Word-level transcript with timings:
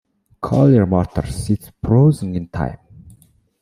Collier 0.39 0.87
Motors 0.87 1.29
sits 1.45 1.69
frozen 1.83 2.33
in 2.33 2.47
time. 2.49 2.79